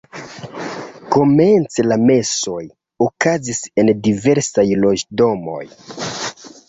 [1.15, 2.63] Komence la mesoj
[3.09, 5.65] okazis en diversaj loĝdomoj.